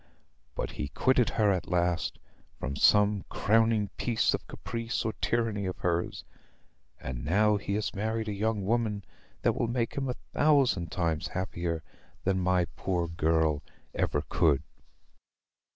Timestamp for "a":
8.27-8.33, 10.09-10.15